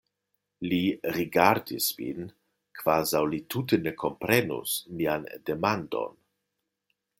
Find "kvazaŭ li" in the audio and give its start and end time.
2.79-3.41